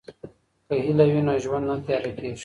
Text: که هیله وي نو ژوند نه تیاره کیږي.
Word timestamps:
که 0.67 0.75
هیله 0.85 1.05
وي 1.11 1.21
نو 1.27 1.33
ژوند 1.43 1.65
نه 1.69 1.75
تیاره 1.85 2.11
کیږي. 2.19 2.39